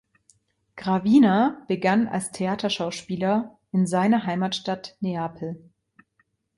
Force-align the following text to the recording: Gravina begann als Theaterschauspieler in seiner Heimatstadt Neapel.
Gravina 0.77 1.63
begann 1.67 2.07
als 2.07 2.31
Theaterschauspieler 2.31 3.59
in 3.71 3.85
seiner 3.85 4.25
Heimatstadt 4.25 4.97
Neapel. 4.99 5.61